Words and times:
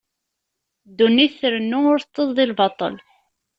Ddunit 0.89 1.33
trennu 1.39 1.79
ur 1.91 1.99
tettaẓ 2.01 2.29
di 2.37 2.45
lbaṭel. 2.51 2.95